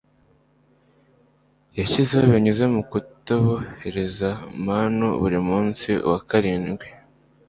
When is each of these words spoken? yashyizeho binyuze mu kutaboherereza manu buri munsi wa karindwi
yashyizeho 1.79 2.25
binyuze 2.33 2.63
mu 2.73 2.81
kutaboherereza 2.91 4.29
manu 4.65 5.07
buri 5.21 5.39
munsi 5.49 5.89
wa 6.09 6.19
karindwi 6.29 6.87